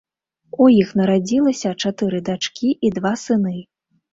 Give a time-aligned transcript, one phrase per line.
[0.63, 3.55] У іх нарадзілася чатыры дачкі і два сыны.